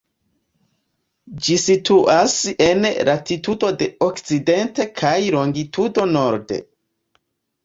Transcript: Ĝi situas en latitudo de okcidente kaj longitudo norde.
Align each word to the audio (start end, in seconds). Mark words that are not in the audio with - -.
Ĝi 1.47 1.57
situas 1.63 2.37
en 2.67 2.87
latitudo 3.09 3.69
de 3.83 3.89
okcidente 4.09 4.89
kaj 5.03 5.13
longitudo 5.37 6.09
norde. 6.17 6.61